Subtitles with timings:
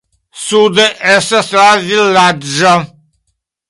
[0.45, 2.77] Sude estas la vilaĝo.